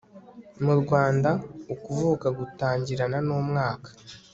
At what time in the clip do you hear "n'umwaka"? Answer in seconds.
3.27-3.89